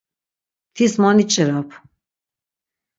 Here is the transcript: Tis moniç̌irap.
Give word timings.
Tis 0.75 0.93
moniç̌irap. 1.01 1.69